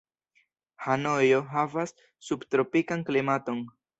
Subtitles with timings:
[0.85, 1.93] Hanojo havas
[2.29, 3.63] subtropikan klimaton.